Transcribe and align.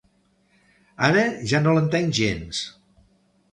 Ara 1.09 1.27
ja 1.53 1.61
no 1.67 1.77
l'entenc 1.77 2.19
gens. 2.23 2.65